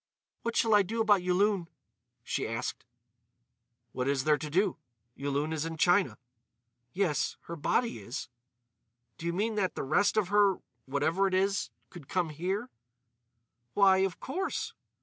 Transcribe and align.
"What 0.41 0.55
shall 0.55 0.73
I 0.73 0.81
do 0.81 0.99
about 0.99 1.21
Yulun?" 1.21 1.67
she 2.23 2.47
asked. 2.47 2.85
"What 3.91 4.07
is 4.07 4.23
there 4.23 4.39
to 4.39 4.49
do? 4.49 4.77
Yulun 5.15 5.53
is 5.53 5.63
in 5.63 5.77
China." 5.77 6.17
"Yes, 6.91 7.37
her 7.41 7.55
body 7.55 7.99
is." 7.99 8.27
"Do 9.19 9.27
you 9.27 9.31
mean 9.33 9.53
that 9.57 9.75
the 9.75 9.83
rest 9.83 10.17
of 10.17 10.29
her—whatever 10.29 11.27
it 11.27 11.35
is—could 11.35 12.07
come 12.09 12.29
here?" 12.29 12.71
"Why, 13.75 13.97
of 13.99 14.19
course." 14.19 14.73